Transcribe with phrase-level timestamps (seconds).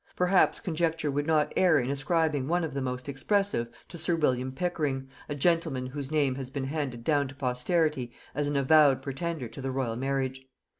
[0.15, 4.51] Perhaps conjecture would not err in ascribing one of the most expressive to sir William
[4.51, 9.47] Pickering, a gentleman whose name has been handed down to posterity as an avowed pretender
[9.49, 10.47] to the royal marriage.